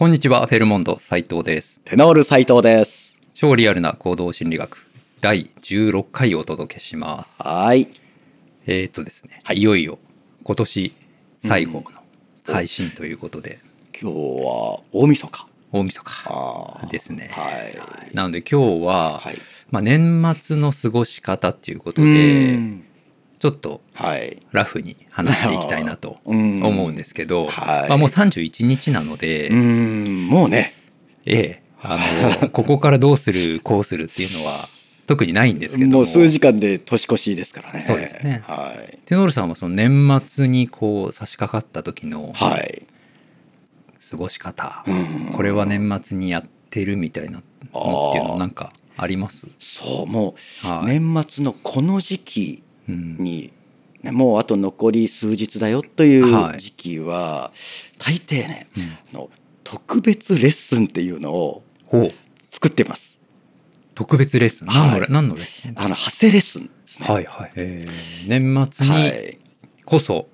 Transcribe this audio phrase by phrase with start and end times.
[0.00, 1.82] こんにちは、フェルモンド斉藤です。
[1.84, 3.18] テノール斉藤です。
[3.34, 4.88] 超リアルな行動心理学
[5.20, 7.42] 第16回をお届けします。
[7.42, 7.86] はい。
[8.64, 9.98] えー、っとですね、はいい、よいよ
[10.42, 10.94] 今年
[11.38, 11.84] 最後の
[12.46, 13.58] 配信ということで、
[13.92, 15.46] 今日は大晦日。
[15.70, 17.28] 大晦日ですね。
[17.32, 17.50] は
[18.10, 18.14] い。
[18.14, 19.38] なので今日は、はい。
[19.70, 22.84] まあ、年末の過ごし方っていうことうで、ん
[23.40, 24.40] ちょっとはい。
[24.52, 30.74] ラフに話していきたいなと うん思うんですけど、はいまあ、もう31日なので、うん、もうね。
[31.26, 31.98] ええ、あ
[32.42, 34.68] の ここからどうするこうするっていうのは
[35.06, 37.80] 特にないんですけどももう数時間で年越しですからね。
[37.80, 38.98] そうですねはい。
[39.06, 42.86] テノールさんはその年末にこう差し掛かった時のはい。
[44.10, 49.46] 過ごし方、うんこれは年末にやってるみたいなのっていうのなんかあります？
[49.58, 50.34] そう、も
[50.64, 53.52] うはい年末のこの時期うんに、
[54.02, 56.60] ねもうあと残り数日だよというはい。
[56.60, 57.52] 時期は、
[57.98, 58.82] 大抵ね、うん。
[58.84, 59.30] あの
[59.62, 61.62] 特別レッスンっていうのを
[62.48, 63.18] 作ってます。
[63.94, 64.68] 特別レッスン？
[64.68, 65.06] はい。
[65.10, 65.74] 何のレッスン？
[65.76, 67.06] あの発声レッスンですね。
[67.06, 69.38] はいはい、えー年末にはい。
[69.84, 70.28] こそ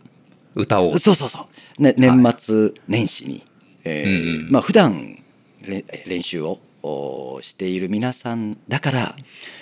[0.54, 1.48] 歌を、そうそうそ
[1.78, 1.82] う。
[1.82, 3.44] ね、年末年始に、
[3.84, 4.50] えーうんうん。
[4.52, 5.22] まあ普段
[5.62, 9.16] れ練習をおしている皆さんだから、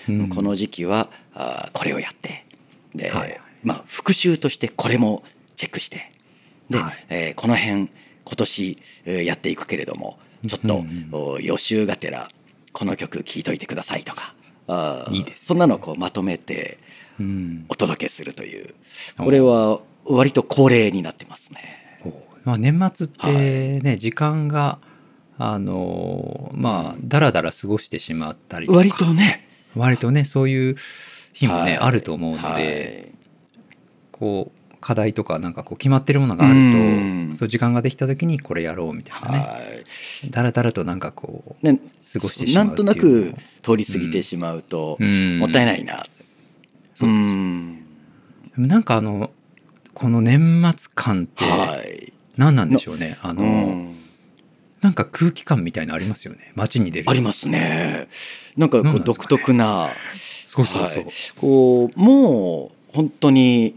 [0.09, 0.29] うん。
[0.29, 2.45] この時期はあーこれをやって
[2.95, 3.41] で、はい。
[3.63, 5.23] まあ復習としてこれも
[5.57, 6.13] チェックして
[6.71, 7.07] で、はい。
[7.09, 7.89] えーこの辺
[8.27, 12.31] 今年、えーやっていくけれどもちょっと、うんうんお予習がてら
[12.73, 14.35] この曲聴いといてくださいとか
[14.67, 15.47] あーいいですね。
[15.47, 16.79] そんなのをこうまとめて
[17.21, 17.67] うん。
[17.69, 18.75] お届けするという。
[19.17, 22.01] これは割と恒例になってますね。
[22.45, 24.79] まあ、年末ってね、時間が
[25.39, 28.79] あのーまあだらだら過ごしてしまったりとか。
[28.79, 29.49] 割とね。
[29.77, 30.77] 割とねそういう
[31.35, 31.77] 日もね、はい。
[31.77, 33.15] あると思うので、はい。
[34.13, 37.29] こう課題とかなんかこう決まってるものがあうん。
[37.29, 39.39] るとそう時間ができた時にこれやろうみたいなね。
[39.39, 39.59] は
[40.25, 40.31] い。
[40.31, 41.81] だらだらとなんかこうね
[42.13, 43.27] 過ごしてしまなとうんっていうのも。
[43.27, 45.39] なく通り過ぎてしまうと、うん。
[45.39, 46.07] もったいないな。
[46.95, 47.31] そうです。
[47.31, 47.77] よん。
[47.77, 47.83] で
[48.59, 49.31] もなんかあの
[49.95, 52.13] この年末感ってはい。
[52.37, 53.97] 何なんでしょうね、あうのん。
[54.81, 56.53] なんか空気感みたいのありますよね。
[56.57, 58.09] 街に出るありますね。
[58.57, 59.91] なんかこう独特な。
[60.55, 61.13] そうそうそう、はい。
[61.37, 63.75] こうもう本当に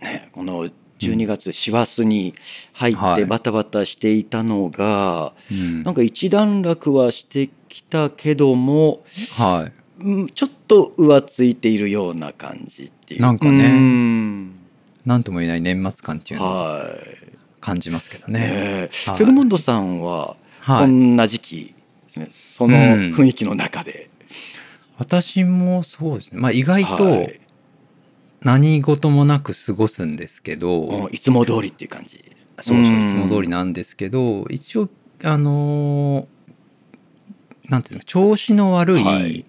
[0.00, 0.68] ねこの
[1.00, 2.34] 12月師走に
[2.74, 3.24] 入ってはい。
[3.24, 5.82] バタバタしていたのが、うん。
[5.82, 9.02] なんか一段落はしてきたけども、
[9.36, 9.72] はい。
[10.04, 13.22] うんちょっと浮ついているような感じっていう。
[13.22, 14.52] なんかね。
[15.24, 17.30] とも言えない年末感っていうのをはい。
[17.60, 18.40] 感じますけどね。
[18.40, 18.46] ね。
[18.46, 18.90] え。
[19.06, 19.16] はい。
[19.16, 20.80] フェルモンドさんははい。
[20.82, 21.74] こんな時期
[22.50, 23.14] そのうん。
[23.14, 24.10] 雰囲気の中で、
[25.00, 27.40] 私もそうですね、まあ、意外とはい。
[28.42, 32.24] 何事もなく過ごすんですけど、もういつも通りっていう感じ。
[32.60, 33.04] そうそううん。
[33.04, 34.88] いつも通りなんですけど一応
[35.24, 39.44] あのーなんていうの調子の悪い、はい。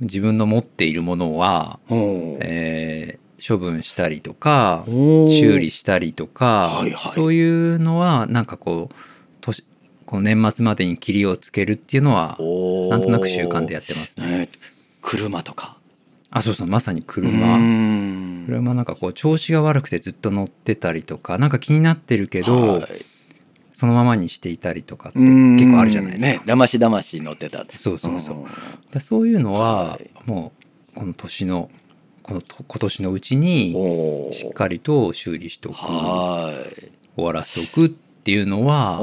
[0.00, 7.12] 自分の持っているものは、えー処分したりとか修理したりとか、はいはい。
[7.12, 7.42] そうい
[7.74, 8.94] うのはなんかこう
[9.40, 9.64] 年
[10.12, 12.36] この年末までに切りをつけるっていうのは
[12.90, 14.40] なんとなく習慣でやってますね。
[14.40, 14.48] ね
[15.00, 15.78] 車とか。
[16.28, 17.56] あそうそうまさにう車。
[17.56, 18.44] ん。
[18.44, 23.06] 車なんかこう調子が悪くてずっと乗ってたりとかなんか気になってるけど、はい。
[23.72, 25.56] そのままにしていたりとかってうん。
[25.56, 26.40] 結構あるじゃないですか。
[26.40, 27.64] ねだましだまし乗ってた。
[27.78, 28.36] そうそうそう。
[28.40, 28.44] ん。
[28.90, 30.10] だそういうのははい。
[30.26, 30.52] も
[30.94, 31.70] うこの年の
[32.22, 35.76] このと今年のうちにしっかりと修理しておく。
[35.76, 36.92] はい。
[37.16, 39.00] 終わらせておくっていうのは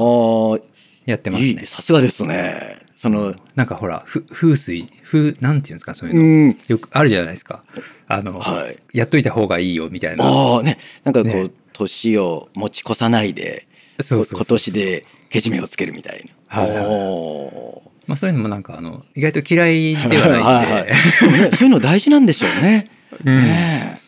[1.06, 1.48] やってますね。
[1.48, 2.78] いいさすがですね。
[2.96, 6.58] そのなんかほらふ風水風なんていうんですかそういううの、ん。
[6.68, 7.64] よくあるじゃないですか。
[8.08, 8.78] あの、はい。
[8.92, 10.24] やっといた方がいいよみたいな。
[10.24, 10.78] ああね。
[11.04, 11.50] なんかこう、ね。
[11.72, 13.66] 年を持ち越さないで
[14.00, 16.62] そう今年でけじめをつけるみたいな。
[16.62, 20.74] はいはいまあそういうのもなんかあの意外と嫌いではないんで。
[20.74, 22.86] はい そういうの大事なんでしょうね。
[23.24, 23.34] うん。
[23.34, 24.00] ね。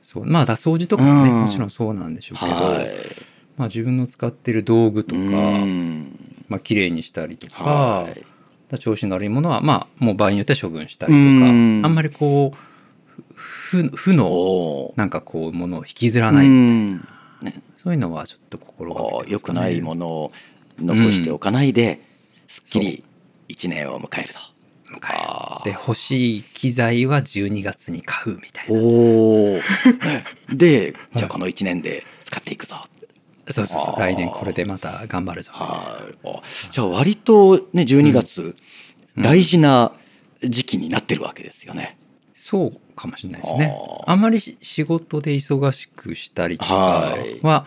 [0.00, 0.24] そう。
[0.24, 1.42] まあだ掃除とかもね、うん。
[1.42, 2.88] もちろんそうなんでしょうけど、はい。
[3.56, 5.24] まあ、自分の使ってる道具とか、う
[5.66, 8.06] んまあ綺麗にしたりとか、
[8.78, 11.82] 調子の悪いものはまあもう場合によっては処分したりとか、うん。
[11.84, 16.90] あんまりこう負負のなんかこうものを引きずらない、うん。
[17.42, 17.62] ね。
[17.82, 19.32] そういうのはちょっと心がけてね。
[19.32, 20.32] 良くないものを
[20.78, 22.00] 残しておかないで、
[22.46, 23.04] すっきり
[23.48, 24.40] 一年を迎えると。
[25.64, 30.56] で欲しい機材は12月に買うみたいな。
[30.56, 32.76] で、じゃあこの一年で使っていくぞ。
[33.52, 34.00] そうそうそう。
[34.00, 35.52] 来年これでまた頑張るぞ。
[35.52, 36.18] はい。
[36.24, 38.56] あじゃあ割とね12月、
[39.16, 39.92] 大事な
[40.40, 41.96] 時期になってるわけですよね。
[42.32, 43.74] そうかもしれないですね。
[44.06, 47.40] あんまりし仕事で忙しくしたりとかはい。
[47.42, 47.66] は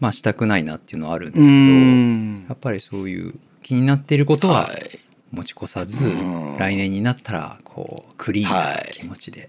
[0.00, 2.46] まあしたくないなっていうのはあるんでうすけどん。
[2.48, 4.98] やっぱりそういう気になっていることははい。
[5.30, 6.56] 持ち越さず、うん。
[6.58, 8.90] 来年になったらこうクリーンなはい。
[8.92, 9.48] 気持ちで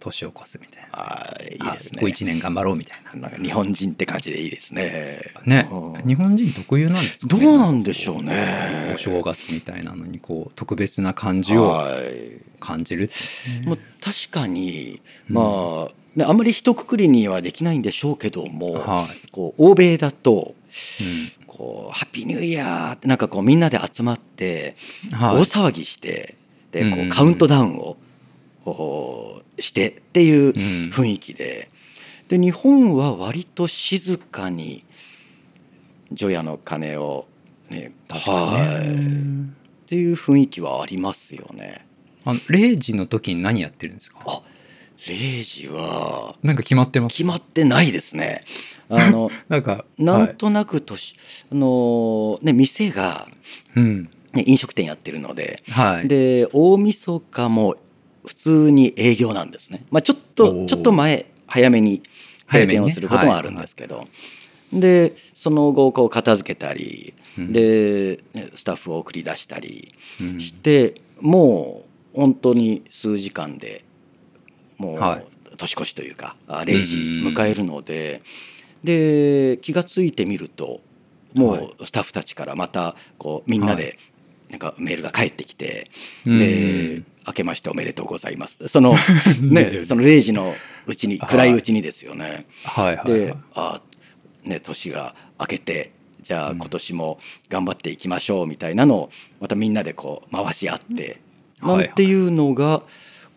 [0.00, 2.00] 年を越すみたいな、はいいいですね。
[2.00, 3.28] こう1年頑張ろうみたいな。
[3.28, 5.20] なんか日本人って感じでいいですね。
[5.46, 5.68] ね。
[5.70, 8.92] うん、日本人特有なんですかどねうなんでしょうね。
[8.94, 12.40] お正月みたいなのにこう特別な感じをはい。
[12.60, 13.14] 感じるって
[13.64, 19.30] いもう確かにまあ、ね、あんまり一括りにはできないんでしょうけども、はい。
[19.30, 20.54] こう欧米だと
[21.00, 21.46] うん。
[21.46, 24.76] こうハッピーニューイヤーってなんかこうみんなで集まって
[25.12, 25.36] はい。
[25.36, 26.36] 大騒ぎして、
[26.72, 27.08] でこうん。
[27.08, 27.96] うカウントダウンを
[29.58, 30.52] してっていううん
[30.90, 31.70] 雰囲気で。
[32.28, 34.84] で日本は割と静かに
[36.12, 37.26] 除夜の鐘を
[37.68, 41.84] ね確かにねはいっていう雰囲気はありますよね。
[42.24, 44.20] あの0時の時に何やってるんですか？
[44.26, 44.42] あ
[44.98, 47.16] 0時はなんか決まってます？
[47.16, 48.44] 決まってないですね。
[48.88, 51.16] あの なんかなんとなく年、
[51.50, 53.28] あのね店が、は
[53.76, 54.10] いうん。
[54.32, 56.06] ね、飲食店やってるので、はい。
[56.06, 57.74] で大晦日も
[58.26, 59.84] 普通に営業なんですね。
[59.90, 60.66] まあちょっおとー。
[60.66, 62.02] ちょっと前早めに
[62.50, 64.06] 閉店をすることもあるんですけど、
[64.72, 67.52] でその後こう片付けたり、うん。
[67.52, 70.40] でねスタッフを送り出したりうん。
[70.40, 71.84] して、も
[72.14, 73.84] う本当に数時間で
[74.78, 75.26] もうはい。
[75.56, 78.22] 年越しというかあ0時迎えるので、
[78.82, 80.80] で気が付いてみると
[81.34, 81.74] もはい。
[81.80, 83.98] うスタッフたちからまたこうみんなで
[84.50, 85.90] なんかメールが返ってきて、
[86.26, 86.38] うん。
[86.38, 88.94] で「明けましておめでとうございます」その
[89.42, 90.54] ねその0時の
[90.86, 91.28] うちにはい。
[91.30, 92.46] 暗いうちにですよね。
[92.64, 93.36] はいはいではい。
[93.54, 93.82] あ
[94.44, 95.92] ね年が明けて
[96.22, 96.58] じゃあうん。
[96.58, 97.18] 今年も
[97.48, 99.10] 頑張っていきましょうみたいなのを
[99.40, 101.20] またみんなでこう回し合って、
[101.60, 102.82] はいなんていうのが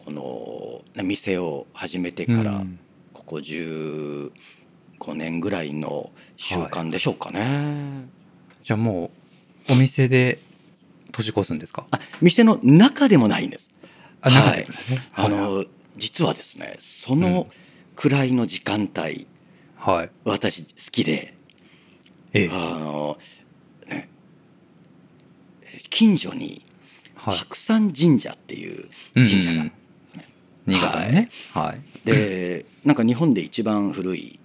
[0.05, 2.79] このね店を始めてからうん。
[3.13, 4.31] ここ15
[5.15, 8.05] 年ぐらいの習慣でしょうかね。
[8.63, 9.11] じゃあも
[9.69, 10.39] うお店で
[11.13, 11.87] 年越すんですか？
[11.91, 13.71] あ店の中でもないんです。
[14.21, 14.73] あ中でもね
[15.13, 15.63] あの
[15.95, 17.47] 実はですねその
[17.95, 19.27] くらいの時間帯、
[19.77, 20.09] はい。
[20.25, 21.35] 私好きで
[22.33, 22.49] ええ。
[22.51, 23.17] あの、
[23.87, 24.09] ね、
[25.89, 26.65] 近所に
[27.15, 27.37] はい。
[27.37, 29.71] 白山神社っていう神社が、うんうん。
[30.65, 31.29] 新潟のね。
[31.53, 31.81] はい。
[32.05, 34.39] でなんか日本で一番古い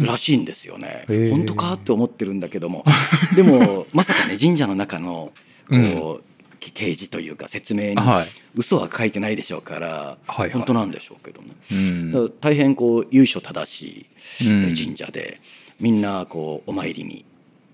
[0.00, 1.04] らしいんですよね。
[1.30, 2.84] 本当かって思ってるんだけども。
[3.36, 5.32] でもまさかね神社の中の
[5.68, 6.24] こう、
[6.60, 8.26] 掲示というか説明にはい。
[8.54, 10.50] 嘘は書いてないでしょうから、はいはい。
[10.50, 12.12] 本当なんでしょうけどね、うん。
[12.12, 14.06] だから大変こう由緒正し
[14.42, 14.74] いうん。
[14.74, 15.40] 神社で、
[15.80, 17.24] みんなこうお参りに、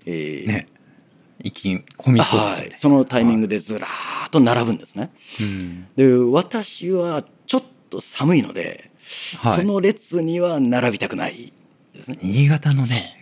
[0.05, 0.67] えーね。
[1.43, 2.55] 行き込みそうですよね。
[2.55, 5.11] はい、そのタイミングでずらーっと並ぶんですね。
[5.41, 5.87] うん。
[5.95, 8.90] で私はちょっと寒いので、
[9.41, 9.61] はい。
[9.61, 11.53] その列には並びたくない。
[11.93, 12.17] ですね。
[12.21, 13.17] 新潟のね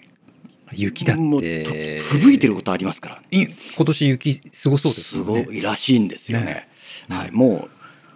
[0.72, 1.64] 雪だって。
[1.64, 3.48] と吹雪いてることありますから、い
[3.78, 5.24] 今年雪すごそうですね。
[5.24, 6.46] ごいらしいんですよね。
[7.10, 7.16] ね。
[7.16, 7.70] はい、も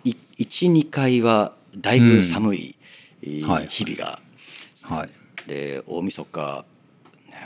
[0.06, 2.76] うい12回はだいぶ寒い、
[3.22, 4.20] 日々が、
[4.84, 5.10] はい。
[5.48, 6.66] で大晦日、
[7.30, 7.38] ね、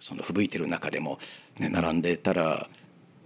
[0.00, 1.18] その吹雪いてる中でも、
[1.58, 2.68] ね、並んでたら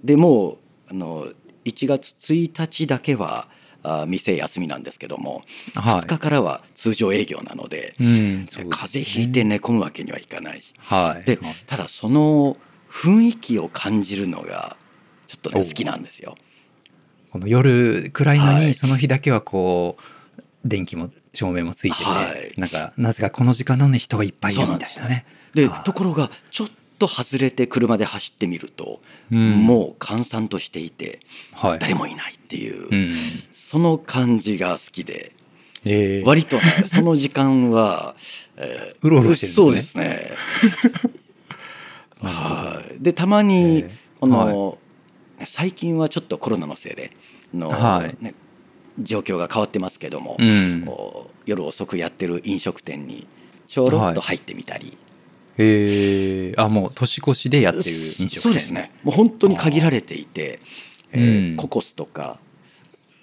[0.02, 0.58] でもう
[0.90, 1.28] あの
[1.64, 3.48] 1月1日だけは
[3.82, 5.42] あ店休みなんですけども、
[5.74, 6.00] はい。
[6.00, 8.66] 2日からは通常営業なので、うんですね。
[8.70, 10.74] 風邪ひいて寝込むわけにはいかないし。
[10.78, 11.24] はい。
[11.24, 12.56] ではいただその
[12.90, 14.76] 雰囲気を感じるのが
[15.26, 16.36] ちょっとねお好きなんですよ。
[17.30, 18.66] この夜暗いのはい。
[18.66, 22.52] にその日だけはこう電気も照明もついてて、はい。
[22.56, 25.26] なんかなぜかこの時間なのに人がいっぱいいるみたいなね。
[25.54, 25.84] ではい。
[25.84, 26.68] ところがちょっ
[26.98, 29.00] と外れて車で走ってみると、
[29.30, 29.66] うん。
[29.66, 31.20] もう閑散としていて
[31.52, 33.14] はい、誰もいないっていう、うん。
[33.52, 35.32] その感じが好きで
[35.84, 38.14] えー割とねその時間は、
[38.56, 40.36] えうろうろしてるんですね。
[40.64, 41.40] そうですね。
[42.28, 43.02] はい。
[43.02, 43.90] でたまに、えー
[44.20, 44.78] この、
[45.44, 47.12] 最近はちょっとコロナのせいで
[47.54, 48.24] の、はい。
[48.24, 48.34] ね、
[48.98, 50.84] 状況が変わってますけども、うん。
[51.46, 53.26] 夜遅くやってる飲食店に
[53.68, 54.98] ちょろっと入ってみたり、
[55.58, 56.60] えー。
[56.60, 58.92] あもう年越しでやってる飲食店そうですね。
[59.02, 60.60] もう本当に限られていて、
[61.12, 61.56] えーうん。
[61.56, 62.38] ココスとか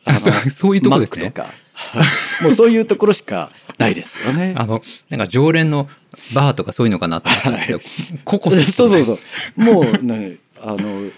[0.06, 1.34] あそうそういうとこですね。
[2.42, 4.54] もうそういうところしかないですよね。
[4.56, 5.90] あのなんか常連の
[6.34, 7.80] バーとかそういうのかなと思ったんですけど、
[8.24, 9.20] ココスそうそうそう。
[9.62, 11.10] もうねあの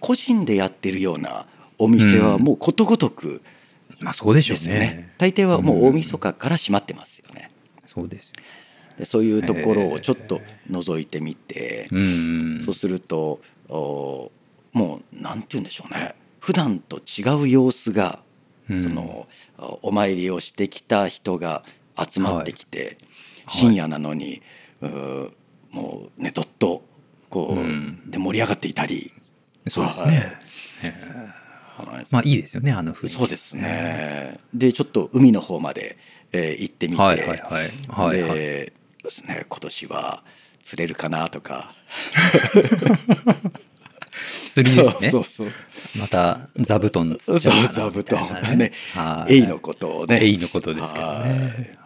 [0.00, 1.46] 個人でやってるような
[1.78, 3.42] お店はもうことごとく
[4.00, 5.12] まあそうでしょうね。
[5.18, 7.50] 大抵はもう大晦日から閉まってますよね。
[7.86, 8.28] そうです。
[8.28, 8.34] よ
[8.98, 14.30] でそういうところをちょっと覗いてみて、うんそうするとお
[14.72, 16.14] もうなんて言うんでしょうね。
[16.40, 18.20] 普段と違う様子が、
[18.70, 18.82] うん。
[18.82, 19.26] その
[19.58, 21.62] おお参りをしてきた人が
[21.98, 22.98] 集まってきて、
[23.46, 23.60] はい。
[23.60, 24.42] 深夜なのに
[24.80, 25.32] うー
[25.72, 26.82] もうねどっと
[27.30, 28.10] こう、うん。
[28.10, 29.12] で盛り上がっていたり、
[29.68, 30.10] そうですはい。
[30.12, 30.38] ね。
[32.10, 33.14] まあいいですよねあの雰囲気。
[33.16, 34.38] そうですね。
[34.52, 35.96] でちょっと海の方まで、
[36.32, 38.22] えー行ってみて、はいはいはい。
[38.22, 38.66] は
[39.08, 40.22] いはいでですね今年は。
[40.60, 41.72] 釣れるかなとか。
[44.52, 45.10] 釣りですね。
[45.10, 45.52] そうそう
[45.98, 48.28] また座布団そう釣っちゃうか座布団。
[48.28, 48.72] がね。
[48.92, 49.34] はい。
[49.34, 50.18] エイのことをね。
[50.22, 51.78] エイのことですけどね。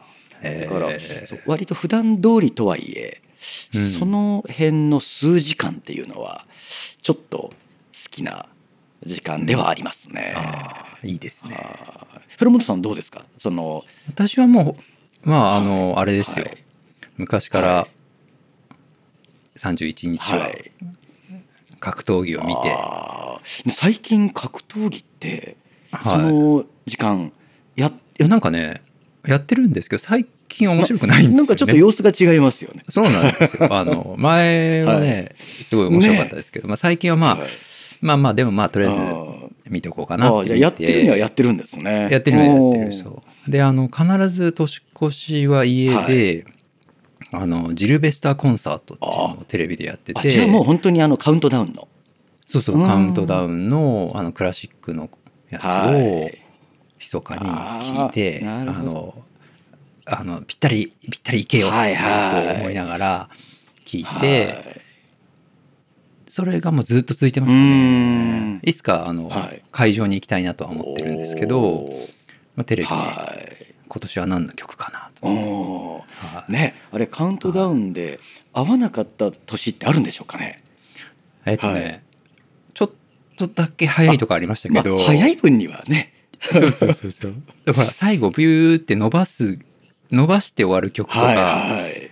[0.42, 0.58] はい。
[0.58, 3.22] だから、えーそう割と普段通りとはいえ、
[3.74, 3.80] うん。
[3.80, 6.46] その辺の数時間っていうのは
[7.02, 7.54] ちょっと好
[8.10, 8.46] きな
[9.04, 10.34] 時間ではありますね。
[11.04, 11.54] いいですね。
[11.54, 12.20] はい。
[12.36, 13.24] 古本さんどうですか？
[13.38, 14.76] その私はも
[15.24, 16.61] うまああのあれですよ、はい
[17.16, 17.88] 昔からは
[19.56, 20.72] 31日ははい。
[21.80, 23.70] 格闘技を見て、あー。
[23.70, 25.56] 最近格闘技って
[25.90, 26.04] はい。
[26.04, 27.32] その時間
[27.76, 28.82] やっいやなんかね
[29.26, 31.36] やってるんですけど最近面白くないんですよね。
[31.36, 32.84] なんかちょっと様子が違いますよね。
[32.88, 33.68] そうなんですよ。
[33.74, 37.48] あの前はね、すごい面白かったですけど、まあ、最近はまあ、はい
[38.02, 42.08] まあまあでもまあとりあえず見ておこうかなってじゃあやってるにはやってるんですね。
[42.10, 43.50] やってるのはやってるそう。
[43.50, 46.44] であの必ず年越しは家で、
[47.32, 51.88] あのジルベスターコンサートっていうのをテレビでやってあじゃあもうて本当にあのカウントダウンの？
[52.44, 52.86] そうそううん。
[52.86, 55.08] カウントダウンのあのクラシックの
[55.48, 56.38] やつはをい。
[57.00, 59.14] 密かに聞いて、あの
[60.04, 62.46] あのぴったりぴったりいけよってはいはい。
[62.46, 63.28] こう思いながら
[63.84, 64.78] 聞いはて、
[66.28, 66.30] い。
[66.30, 68.56] それがもうずっと続いてますね。
[68.56, 68.60] ん。
[68.62, 69.62] いつかあの、はい。
[69.72, 71.90] 会場に行きたいなとは思ってるんですけど、
[72.54, 73.74] まあ、テレビではい。
[73.88, 75.01] 今年は何の曲かなと。
[75.22, 76.02] お
[76.48, 78.18] ねあれカウントダウンで
[78.52, 80.62] 合わなかった年ってあるんでしょうかね？
[81.46, 82.00] えっとね、はい
[82.74, 82.90] ちょっ
[83.36, 86.12] とだけ早いとこありましたまあけど、早い分にはね。
[86.40, 87.34] そうそうそうそう。
[87.64, 89.58] だから最後ビューって伸ばす
[90.10, 92.10] 伸ばして終わる曲とか、はいはい。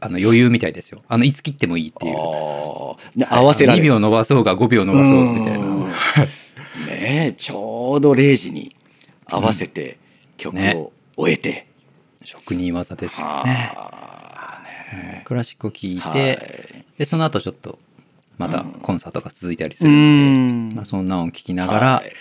[0.00, 1.02] あの余裕みたいですよ。
[1.08, 2.16] あのいつ切ってもいいっていう。
[2.16, 2.96] 合
[3.44, 3.88] わせられ2る。
[3.88, 5.64] 秒伸ばそうが5秒伸ばそうみたいな。
[5.66, 5.86] うん
[6.88, 8.74] ねえちょうど0時に
[9.24, 9.98] 合わせて
[10.36, 11.66] 曲ねを終えて。
[12.26, 13.72] 職人技ですからね。
[13.74, 15.22] はあ。
[15.24, 16.84] クラシックを聴いて、はい。
[16.98, 17.78] でその後ちょっと
[18.38, 20.76] またコンサートが続いたりすうるんで、ん。
[20.76, 22.12] まあ、そんな音聞きながら、はい。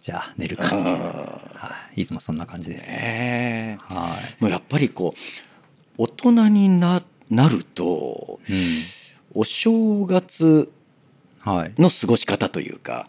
[0.00, 2.86] じゃあ寝るかっていう、はい、いつもそんな感じです。
[2.86, 3.94] ねえ。
[3.94, 4.42] はい。
[4.42, 5.18] もうやっぱりこう
[5.98, 8.56] 大人にななるとうん。
[9.34, 10.70] お正月
[11.40, 11.72] はい。
[11.78, 13.08] の過ごし方というか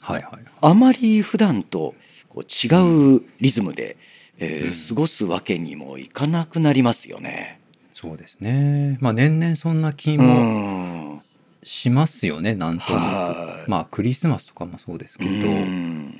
[0.00, 0.44] はいはい。
[0.60, 1.94] あまり普段と
[2.28, 3.96] こう違うリズムで、
[4.38, 7.60] えーうん過ごすわけにもいかなくなりますよね。
[7.92, 8.98] そうですね。
[9.00, 11.22] まあ年々そんな気うもん。
[11.64, 13.66] しますよね、なんとなはい。
[13.66, 16.14] くまあクリスマスとかもそうですけど、うん。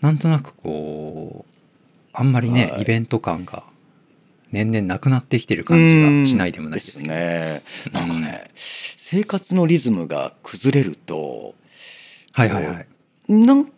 [0.00, 1.54] なんとなくこう
[2.12, 2.82] あんまりね、はい。
[2.82, 3.62] イベント感が
[4.50, 7.62] 年々なくなってきてる感じがしないでもないですけど、ね。
[7.92, 11.54] なんかね、生活のリズムが崩れると
[12.32, 12.86] はいはいはい。
[13.28, 13.70] なん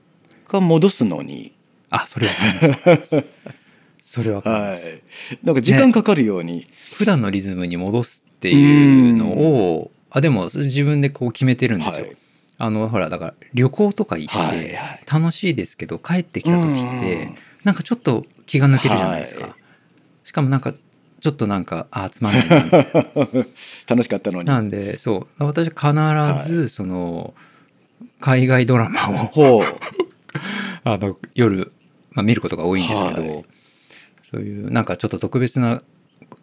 [0.46, 1.52] か戻すのに、
[1.90, 3.24] あそれわかります
[4.06, 5.00] それわかりはます、
[5.32, 12.16] い、なんか時間かかるように、普段のリズムに戻すっていうのをあでも自分でこう決めてるんですよ、はい。
[12.58, 15.02] あのほらだから旅行とか行っはいてはい。
[15.10, 17.36] 楽しいですけど帰ってきた時ってうん。
[17.64, 19.54] なんかちょっと気が抜けるじゃないですか、はい。
[20.22, 22.56] しかもなんかちょっとなんかあつまんないな
[23.88, 24.46] 楽しかったのに。
[24.46, 25.44] なんでそう。
[25.44, 27.32] 私必ずその
[28.20, 29.00] 海外ドラマ
[29.34, 29.62] を
[30.84, 31.72] あの夜、
[32.12, 33.44] まあ、見ることが多いんですけど、はい
[34.34, 35.82] そういうなんかちょっと特別な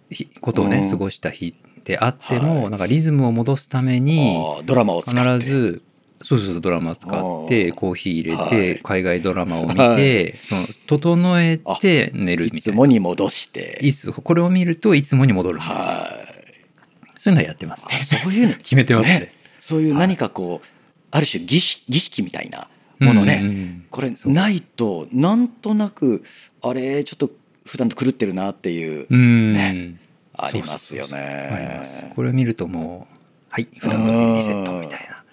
[0.09, 0.89] 日ことをね、うん。
[0.89, 2.69] 過ごした日であっても、はい。
[2.69, 5.39] なんかリズムを戻すためにドラマを使って。
[5.39, 5.81] 必ず
[6.23, 8.49] そうそうそうドラマ使ってうんコーヒー入れはい。
[8.49, 10.37] て海外ドラマを見て、はい。
[10.41, 12.77] その整えて寝るいつみたいな。
[12.77, 13.79] もに戻して。
[13.81, 17.17] いつこれを見るといつもに戻るんですよ、はい。
[17.17, 17.93] そういうのやってますね。
[18.23, 18.53] そういうの。
[18.61, 19.33] 決めてますね。
[19.59, 20.67] そういう何かこう、
[21.11, 22.67] ある種儀式儀式みたいな
[22.99, 23.85] ものね、うんうん。
[23.89, 26.23] これないとなんとなく
[26.61, 27.31] あれちょっと
[27.65, 29.95] 普段と狂ってるなっていう、うん、ね
[30.33, 32.11] ありますよね。
[32.15, 33.15] これを見るともう
[33.49, 35.15] はい普段のリセットみたいな。
[35.15, 35.23] っ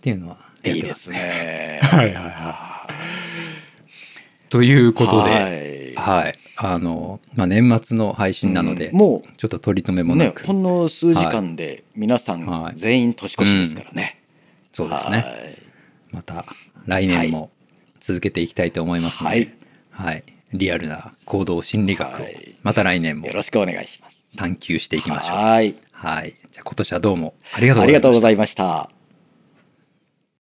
[0.00, 1.18] ていうのはやっいいですすね。
[1.18, 1.80] ね。
[1.86, 2.88] はいはいは
[4.50, 5.94] ということで、はい。
[5.94, 8.98] はい、あの、まあ、年末の配信なので、うん。
[8.98, 12.72] もちょっと取り留めうもなく、ねほんの数時間で皆さはい。
[12.74, 14.18] ん全員年越しですからね。
[14.72, 15.16] そうですね。
[15.18, 15.62] はい。
[16.10, 16.44] また
[16.86, 17.50] 来年も
[18.00, 19.48] 続けていきたいと思いますので、
[19.90, 24.22] ははいい、リアルな行動心理学をはいまた来年もよろしくお願いします。
[24.36, 25.36] 探求していきましょう。
[25.36, 25.74] はい。
[25.92, 27.60] はい、じゃあ今年はどうもあ。
[27.86, 28.90] りがとうございました。